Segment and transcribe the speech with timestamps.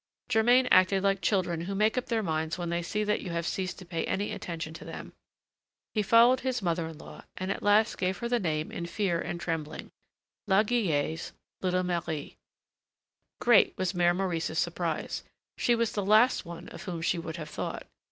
[0.29, 3.45] Germain acted like children who make up their minds when they see that you have
[3.45, 5.13] ceased to pay any attention to them.
[5.93, 9.21] He followed his mother in law, and at last gave her the name in fear
[9.21, 9.91] and trembling
[10.47, 12.35] La Guillette's little Marie.
[13.39, 15.23] Great was Mère Maurice's surprise:
[15.55, 17.85] she was the last one of whom she would have thought.